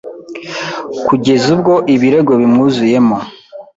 kugeza 1.07 1.47
ubwo 1.55 1.73
ibirego 1.93 2.31
bimwuzuyemo. 2.41 3.17